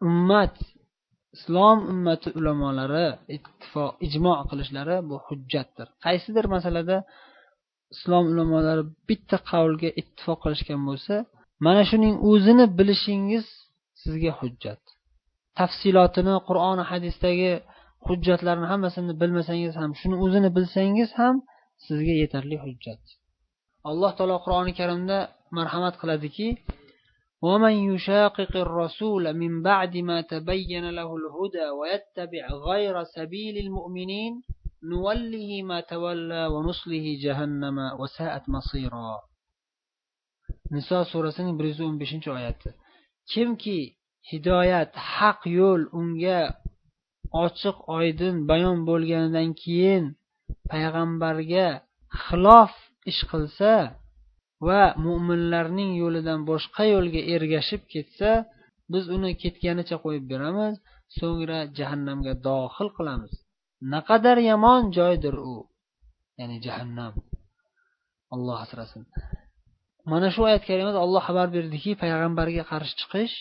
Ummat 0.08 0.54
islom 1.36 1.78
ummati 1.92 2.28
ulamolari 2.38 3.06
ittifoq 3.36 3.90
ijmo 4.06 4.32
qilishlari 4.50 4.96
bu 5.08 5.16
hujjatdir. 5.26 5.86
Qaysidir 6.04 6.46
masalada 6.54 6.96
islom 7.94 8.24
ulamolari 8.32 8.82
bitta 9.08 9.36
qavlga 9.50 9.88
ittifoq 10.00 10.38
qilishgan 10.44 10.80
bo'lsa 10.88 11.14
mana 11.64 11.82
shuning 11.90 12.14
o'zini 12.30 12.66
bilishingiz 12.78 13.46
sizga 14.02 14.32
hujjat. 14.40 14.82
Tafsilotini 15.58 16.34
qur'oni 16.48 16.84
hadisdagi 16.90 17.52
hujjatlarni 18.08 18.66
hammasini 18.72 19.12
bilmasangiz 19.20 19.72
ham 19.80 19.90
shuni 20.00 20.16
o'zini 20.24 20.50
bilsangiz 20.56 21.10
ham 21.20 21.34
sizga 21.86 22.14
yetarli 22.22 22.56
hujjat. 22.64 23.02
Alloh 23.90 24.12
taolo 24.18 24.36
qur'oni 24.44 24.72
karimda 24.80 25.18
marhamat 25.57 25.95
qiladiki 26.01 26.49
ومن 27.41 27.71
يشاقق 27.71 28.53
الرسول 28.57 29.33
من 29.33 29.63
بعد 29.63 29.97
ما 29.97 30.21
تبين 30.21 30.89
له 30.89 31.09
الهدى 31.19 31.67
ويتبع 31.79 32.43
غير 32.69 33.03
سبيل 33.03 33.55
المؤمنين 33.65 34.33
نوله 34.83 35.63
ما 35.63 35.79
تولى 35.79 36.47
ونصله 36.53 37.05
جهنم 37.23 37.77
وساءت 37.99 38.49
مصيرا 38.49 39.11
niso 40.73 40.97
surasining 41.11 41.55
bir 41.59 41.65
yuz 41.71 41.79
o'n 41.87 41.95
beshinchi 42.01 42.29
oyati 42.37 42.69
kimki 43.31 43.79
hidoyat 44.29 44.91
haq 45.15 45.39
yo'l 45.59 45.81
unga 45.99 46.41
ochiq 47.43 47.77
oydin 47.97 48.35
bayon 48.49 48.77
bo'lganidan 48.89 49.49
keyin 49.61 50.03
payg'ambarga 50.69 51.67
xilof 52.23 52.73
ish 53.11 53.21
qilsa 53.31 53.73
va 54.68 54.82
mo'minlarning 55.06 55.90
yo'lidan 56.02 56.40
boshqa 56.50 56.84
yo'lga 56.94 57.20
ergashib 57.34 57.82
ketsa 57.92 58.30
biz 58.92 59.04
uni 59.16 59.30
ketganicha 59.42 59.96
qo'yib 60.04 60.24
beramiz 60.32 60.74
so'ngra 61.18 61.58
jahannamga 61.78 62.34
dohil 62.48 62.88
qilamiz. 62.96 63.32
Naqadar 63.94 64.38
yomon 64.50 64.82
joydir 64.98 65.34
u 65.52 65.56
ya'ni 66.38 66.56
jahannam. 66.66 67.12
Alloh 68.34 68.58
asrasin. 68.64 69.02
Mana 70.10 70.28
shu 70.34 70.40
oyat 70.48 70.62
karimada 70.68 70.98
olloh 71.06 71.22
xabar 71.28 71.48
berdiki 71.56 71.90
payg'ambarga 72.02 72.64
qarshi 72.70 72.94
chiqish 73.00 73.34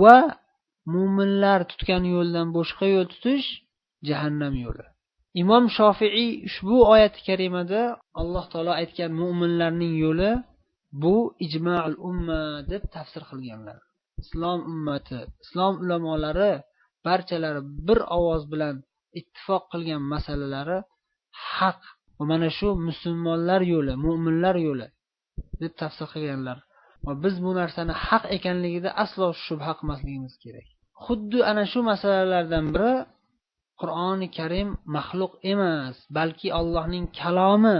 va 0.00 0.18
mo'minlar 0.94 1.60
tutgan 1.70 2.04
yo'ldan 2.14 2.48
boshqa 2.58 2.86
yo'l 2.94 3.06
tutish 3.12 3.46
jahannam 4.08 4.54
yo'li. 4.64 4.86
Imom 5.42 5.64
shofiiy 5.76 6.30
ushbu 6.48 6.76
oyati 6.94 7.20
karimada 7.28 7.82
alloh 8.20 8.44
taolo 8.52 8.72
aytgan 8.80 9.12
mo'minlarning 9.20 9.94
yo'li 10.04 10.30
bu 11.02 11.16
ijmal 11.46 11.92
umma 12.10 12.42
deb 12.70 12.82
tafsir 12.94 13.22
qilganlar. 13.30 13.78
Islom 14.22 14.60
ummati 14.72 15.20
islom 15.44 15.74
ulamolari 15.84 16.52
barchalari 17.06 17.60
bir 17.86 17.98
ovoz 18.18 18.42
bilan 18.52 18.74
ittifoq 19.20 19.62
qilgan 19.72 20.02
masalalari 20.12 20.78
haq 21.56 21.80
va 22.18 22.24
mana 22.30 22.48
shu 22.58 22.68
musulmonlar 22.88 23.60
yo'li 23.72 23.94
mo'minlar 24.04 24.56
yo'li 24.66 24.86
deb 25.62 25.72
tafsir 25.80 26.06
qilganlar. 26.14 26.58
Va 27.06 27.12
biz 27.24 27.34
bu 27.44 27.50
narsani 27.60 27.94
haq 28.06 28.24
ekanligida 28.36 28.90
aslo 29.04 29.26
shubha 29.46 29.72
qilmasligimiz 29.78 30.34
kerak. 30.42 30.66
Xuddi 31.04 31.38
ana 31.50 31.64
shu 31.72 31.80
masalalardan 31.90 32.66
biri 32.74 32.92
qur'oni 33.80 34.28
karim 34.38 34.68
maxluq 34.96 35.32
emas 35.52 35.96
balki 36.18 36.48
allohning 36.58 37.06
kalomi. 37.20 37.78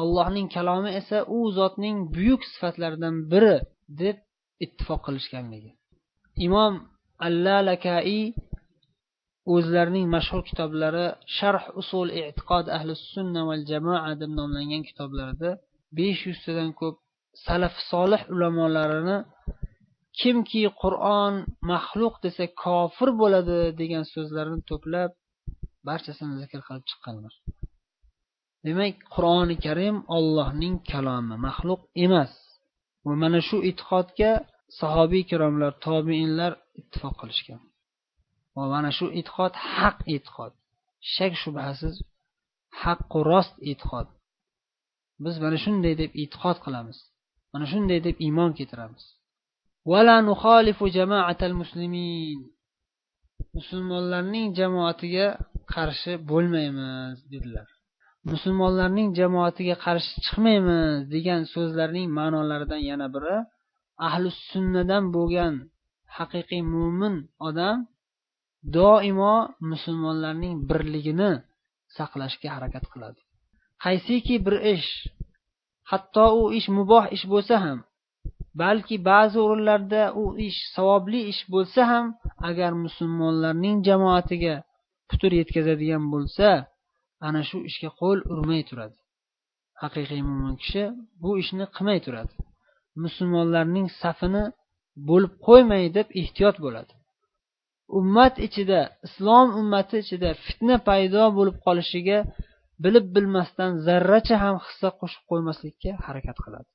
Allohning 0.00 0.48
kalomi 0.56 0.90
esa 1.00 1.18
u 1.36 1.38
zotning 1.58 1.96
buyuk 2.14 2.42
sifatlaridan 2.52 3.16
biri 3.32 3.56
deb 4.00 4.16
ittifoq 4.64 5.00
qilishganligi. 5.06 5.70
Imom 6.46 6.74
allalakai 7.26 8.20
o'zlarining 9.54 10.06
mashhur 10.16 10.40
kitoblari 10.48 11.06
sharh 11.36 11.66
usul 11.80 12.08
e'tiqod 12.20 12.66
ahli 12.76 12.92
sunna 13.12 13.42
val 13.48 13.62
jamoa 13.70 14.10
deb 14.22 14.30
nomlangan 14.38 14.82
kitoblarida 14.88 15.50
besh 15.96 16.20
yuztadan 16.28 16.70
ko'p 16.80 16.96
salaf 17.46 17.74
solih 17.90 18.22
ulamolarini 18.34 19.18
kimki 20.20 20.62
qur'on 20.82 21.34
maxluq 21.72 22.14
desa 22.24 22.44
kofir 22.64 23.08
bo'ladi 23.20 23.58
degan 23.80 24.04
so'zlarni 24.14 24.60
to'plab 24.70 25.10
barchasini 25.88 26.34
zikr 26.42 26.60
qilib 26.66 26.84
chiqqanlar. 26.90 27.34
Demak 28.66 28.94
qur'oni 29.14 29.56
karim 29.66 29.96
ollohning 30.16 30.76
kalomi 30.90 31.36
maxluq 31.46 31.82
emas. 32.04 32.32
Va 33.06 33.12
mana 33.22 33.40
shu 33.48 33.56
e'tiqodga 33.68 34.32
sahobiy 34.80 35.22
ikromlar 35.24 35.72
tobeinlar 35.86 36.52
ittifoq 36.80 37.14
qilishgan. 37.20 37.60
Va 38.56 38.64
mana 38.74 38.90
shu 38.98 39.06
e'tiqod 39.18 39.52
haq 39.76 39.98
e'tiqod. 40.14 40.52
Shak 41.14 41.32
shubhasiz 41.42 41.94
haqqu 42.82 43.18
rost 43.30 43.54
e'tiqod. 43.70 44.06
Biz 45.24 45.34
mana 45.44 45.58
shunday 45.64 45.94
deb 46.02 46.10
e'tiqod 46.22 46.58
qilamiz. 46.64 46.98
Mana 47.52 47.66
shunday 47.72 48.00
deb 48.06 48.16
iymon 48.26 48.50
keltiramiz. 48.58 49.04
Musulmonlarning 53.56 54.46
jamoatiga 54.58 55.26
qarshi 55.74 56.12
bo'lmaymiz 56.30 57.16
dedilar. 57.32 57.68
Musulmonlarning 58.32 59.08
jamoatiga 59.20 59.76
qarshi 59.84 60.12
chiqmaymiz 60.24 60.98
degan 61.14 61.40
so'zlarning 61.54 62.06
ma'nolaridan 62.18 62.82
yana 62.90 63.06
biri 63.14 63.36
ahli 64.08 64.28
sunnadan 64.50 65.04
bo'lgan 65.16 65.54
haqiqiy 66.16 66.62
mo'min 66.74 67.14
odam 67.48 67.76
doimo 68.76 69.36
musulmonlarning 69.70 70.54
birligini 70.70 71.32
saqlashga 71.96 72.48
harakat 72.56 72.84
qiladi. 72.92 73.20
Qaysiki 73.84 74.36
bir 74.46 74.56
ish 74.74 74.90
hatto 75.90 76.26
u 76.40 76.42
ish 76.58 76.68
muboh 76.76 77.04
ish 77.16 77.24
bo'lsa 77.32 77.56
ham 77.64 77.78
balki 78.62 78.96
ba'zi 79.10 79.38
o'rinlarda 79.46 80.02
u 80.22 80.24
ish 80.46 80.58
savobli 80.74 81.20
ish 81.32 81.42
bo'lsa 81.52 81.80
ham 81.92 82.06
agar 82.48 82.72
musulmonlarning 82.84 83.76
jamoatiga 83.88 84.56
putur 85.10 85.32
yetkazadigan 85.40 86.04
bo'lsa 86.12 86.48
ana 87.26 87.40
shu 87.48 87.58
ishga 87.70 87.90
qo'l 88.00 88.18
urmay 88.32 88.62
turadi. 88.70 88.96
Haqiqiy 89.82 90.22
mo'min 90.28 90.54
kishi 90.62 90.84
bu 91.22 91.30
ishni 91.42 91.64
qilmay 91.76 91.98
turadi. 92.06 92.32
Musulmonlarning 93.04 93.88
safini 94.02 94.44
bo'lib 95.08 95.32
qo'ymay 95.46 95.84
deb 95.96 96.08
ehtiyot 96.20 96.56
bo'ladi. 96.64 96.92
Ummat 97.98 98.34
ichida 98.46 98.80
islom 99.06 99.48
ummati 99.60 99.96
ichida 100.04 100.30
fitna 100.44 100.76
paydo 100.88 101.22
bo'lib 101.38 101.56
qolishiga 101.66 102.18
bilib 102.84 103.06
bilmasdan 103.14 103.72
zarracha 103.86 104.36
ham 104.44 104.56
hissa 104.66 104.88
qo'shib 105.00 105.22
qo'ymaslikka 105.30 105.90
harakat 106.06 106.38
qiladi. 106.44 106.68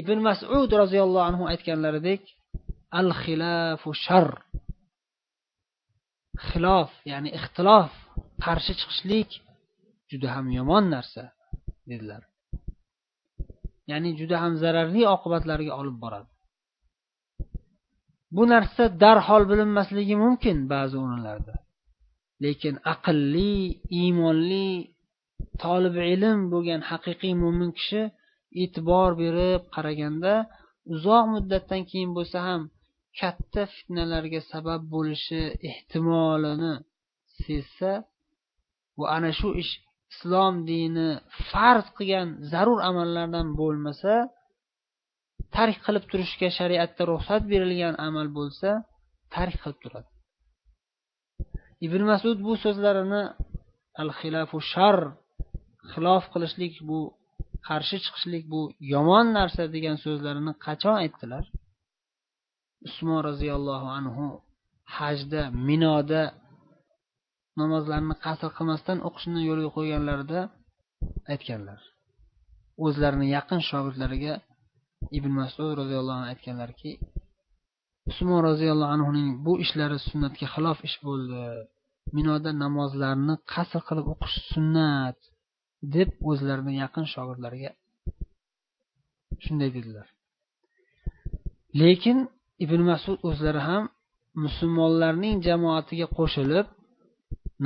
Ibn 0.00 0.18
masud 0.28 0.70
roziyallohu 0.82 1.26
anhu 1.30 1.44
aytganlaridek 1.52 2.22
al 3.00 3.08
xilafu 3.22 3.90
shar. 4.04 4.28
Xilof 6.48 6.90
ya'ni 7.12 7.30
ixtilof 7.38 7.92
qarshi 8.44 8.72
chiqishlik 8.80 9.30
juda 10.10 10.28
ham 10.34 10.46
yomon 10.58 10.84
narsa 10.94 11.24
dedilar. 11.90 12.22
Ya'ni 13.90 14.10
juda 14.20 14.36
ham 14.42 14.52
zararli 14.62 15.02
oqibatlarga 15.14 15.72
olib 15.80 15.96
boradi. 16.04 16.30
Bu 18.36 18.42
narsa 18.54 18.84
darhol 19.02 19.42
bilinmasligi 19.50 20.16
mumkin 20.24 20.58
ba'zi 20.72 20.96
o'rinlarda. 21.04 21.54
Lekin 22.44 22.74
aqlli 22.94 23.54
iymonli 24.00 24.68
tolib 25.62 25.96
ilm 26.14 26.38
bo'lgan 26.52 26.80
haqiqiy 26.90 27.34
mo'min 27.42 27.70
kishi 27.78 28.02
e'tibor 28.62 29.10
berib 29.22 29.62
qaraganda 29.74 30.34
uzoq 30.94 31.24
muddatdan 31.34 31.82
keyin 31.90 32.10
bo'lsa 32.16 32.38
ham 32.48 32.62
katta 33.20 33.62
fitnalarga 33.74 34.40
sabab 34.52 34.82
bo'lishi 34.94 35.40
ehtimolini 35.70 36.74
sezsa 37.42 37.92
bu 38.96 39.04
ana 39.16 39.30
shu 39.38 39.48
ish 39.62 39.72
islom 40.12 40.54
dini 40.70 41.08
farz 41.50 41.86
qilgan 41.96 42.28
zarur 42.52 42.80
amallardan 42.90 43.46
bo'lmasa 43.60 44.14
tark 45.56 45.78
qilib 45.86 46.04
turishga 46.10 46.48
shariatda 46.58 47.02
ruxsat 47.10 47.42
berilgan 47.52 47.94
amal 48.08 48.28
bo'lsa 48.38 48.70
tark 49.34 49.56
qilib 49.62 49.78
turadi. 49.84 50.08
Ibn 51.86 52.02
masud 52.12 52.38
bu 52.46 52.52
so'zlarini 52.64 53.22
al 54.02 54.10
xilafu 54.18 54.58
shar 54.72 54.96
xilof 55.92 56.24
qilishlik 56.32 56.74
bu 56.88 56.98
qarshi 57.68 57.96
chiqishlik 58.04 58.44
bu 58.52 58.60
yomon 58.92 59.26
narsa 59.38 59.62
degan 59.74 59.96
so'zlarini 60.04 60.52
qachon 60.66 60.96
aytdilar? 61.04 61.44
Usmon 62.88 63.20
roziyallohu 63.28 63.88
anhu 63.98 64.24
hajda 64.96 65.42
minoda 65.68 66.22
namozlarni 67.60 68.14
qasr 68.24 68.50
qilmasdan 68.56 68.98
o'qishni 69.08 69.40
yo'lga 69.48 69.70
qo'yganlarida 69.76 70.40
aytganlar. 71.32 71.80
O'zlarini 72.84 73.26
yaqin 73.36 73.60
shogirdlariga 73.70 74.34
ibn 75.18 75.30
masud 75.40 75.70
roziyallohu 75.80 76.18
anhu 76.20 76.30
aytganlarki 76.32 76.90
usmon 78.10 78.40
roziyallohu 78.48 78.92
anhuning 78.96 79.28
bu 79.46 79.52
ishlari 79.64 79.98
sunnatga 80.08 80.46
xilof 80.54 80.78
ish 80.88 80.96
bo'ldi. 81.06 81.42
Minoda 82.16 82.50
namozlarni 82.64 83.34
qasr 83.52 83.80
qilib 83.88 84.06
o'qish 84.14 84.36
sunnat 84.52 85.18
deb 85.96 86.08
o'zlarini 86.30 86.74
yaqin 86.82 87.04
shogirdlariga 87.14 87.70
shunday 89.44 89.70
dedilar. 89.76 90.06
Lekin 91.80 92.18
ibn 92.64 92.80
masud 92.90 93.18
o'zlari 93.28 93.62
ham 93.68 93.84
musulmonlarning 94.44 95.36
jamoatiga 95.46 96.06
qo'shilib 96.18 96.66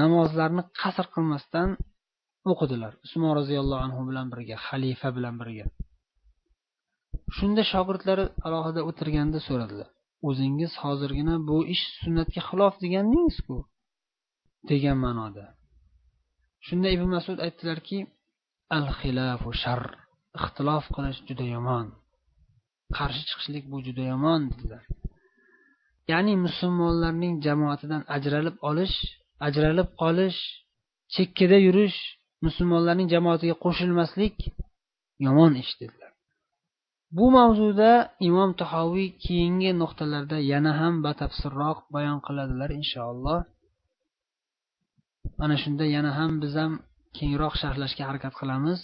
namozlarni 0.01 0.63
qasr 0.81 1.07
qilmasdan 1.15 1.69
o'qidilar. 2.53 2.93
Usmon 3.07 3.33
roziyallohu 3.41 3.83
anhu 3.87 4.03
bilan 4.11 4.27
birga 4.33 4.57
xalifa 4.67 5.09
bilan 5.17 5.35
birga. 5.41 5.67
Shunda 7.37 7.63
shogirdlari 7.73 8.25
alohida 8.47 8.81
o'tirganda 8.91 9.39
so'radilar 9.49 9.89
o'zingiz 10.29 10.73
hozirgina 10.83 11.35
bu 11.49 11.57
ish 11.75 11.85
sunnatga 12.03 12.41
xilof 12.49 12.75
degandingizku? 12.85 13.57
degan 14.71 14.99
ma'noda. 15.05 15.45
Shunda 16.67 16.89
ibn 16.97 17.09
masud 17.17 17.39
aytdilarki 17.47 17.99
al 18.77 18.87
xilafu 19.01 19.51
shar 19.63 19.83
ixtilof 20.39 20.85
qilish 20.95 21.21
juda 21.29 21.47
yomon. 21.55 21.87
Qarshi 22.97 23.23
chiqishlik 23.29 23.65
bu 23.73 23.79
juda 23.87 24.05
yomon 24.13 24.41
dedilar. 24.51 24.85
Ya'ni 26.13 26.35
musulmonlarning 26.47 27.35
jamoatidan 27.47 28.03
ajralib 28.17 28.57
olish 28.69 28.97
ajralib 29.47 29.89
qolish 30.03 30.39
chekkada 31.15 31.59
yurish 31.67 31.99
musulmonlarning 32.47 33.09
jamoatiga 33.15 33.57
qo'shilmaslik 33.65 34.37
yomon 35.27 35.53
ish 35.63 35.73
dedilar. 35.81 36.13
Bu 37.17 37.27
mavzuda 37.37 37.91
imom 38.29 38.51
tahoviy 38.61 39.09
keyingi 39.25 39.71
nuqtalarda 39.83 40.39
yana 40.53 40.73
ham 40.81 40.95
batafsilroq 41.07 41.79
bayon 41.95 42.19
qiladilar 42.27 42.71
inshaalloh. 42.81 43.41
Mana 45.41 45.57
shunda 45.63 45.85
yana 45.97 46.11
ham 46.19 46.33
biz 46.43 46.53
ham 46.61 46.73
kengroq 47.19 47.55
sharhlashga 47.63 48.03
harakat 48.09 48.35
qilamiz. 48.41 48.81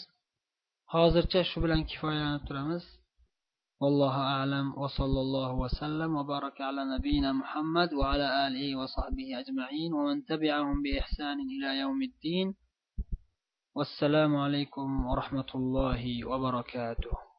Hozircha 0.95 1.41
shu 1.51 1.59
bilan 1.65 1.81
kifoyalanib 1.91 2.43
turamiz. 2.49 2.85
والله 3.83 4.15
أعلم 4.15 4.79
وصلى 4.79 5.21
الله 5.21 5.53
وسلم 5.55 6.17
وبارك 6.17 6.61
على 6.61 6.85
نبينا 6.95 7.33
محمد 7.33 7.93
وعلى 7.93 8.47
آله 8.47 8.79
وصحبه 8.79 9.29
أجمعين 9.43 9.91
ومن 9.93 10.25
تبعهم 10.25 10.83
بإحسان 10.83 11.39
إلى 11.41 11.79
يوم 11.83 12.03
الدين. 12.03 12.55
والسلام 13.75 14.37
عليكم 14.37 15.07
ورحمة 15.07 15.51
الله 15.55 16.25
وبركاته. 16.31 17.32